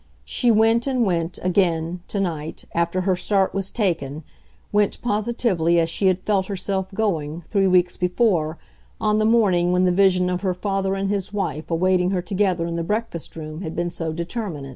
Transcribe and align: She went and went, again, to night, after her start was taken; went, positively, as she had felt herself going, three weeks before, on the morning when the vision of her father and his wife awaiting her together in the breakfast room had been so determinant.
She 0.25 0.49
went 0.49 0.87
and 0.87 1.05
went, 1.05 1.37
again, 1.43 1.99
to 2.07 2.19
night, 2.19 2.65
after 2.73 3.01
her 3.01 3.15
start 3.15 3.53
was 3.53 3.69
taken; 3.69 4.23
went, 4.71 4.99
positively, 5.03 5.79
as 5.79 5.91
she 5.91 6.07
had 6.07 6.17
felt 6.17 6.47
herself 6.47 6.91
going, 6.91 7.43
three 7.47 7.67
weeks 7.67 7.97
before, 7.97 8.57
on 8.99 9.19
the 9.19 9.25
morning 9.25 9.71
when 9.71 9.85
the 9.85 9.91
vision 9.91 10.27
of 10.27 10.41
her 10.41 10.55
father 10.55 10.95
and 10.95 11.11
his 11.11 11.31
wife 11.31 11.69
awaiting 11.69 12.09
her 12.09 12.21
together 12.23 12.65
in 12.65 12.77
the 12.77 12.83
breakfast 12.83 13.35
room 13.35 13.61
had 13.61 13.75
been 13.75 13.91
so 13.91 14.11
determinant. 14.11 14.69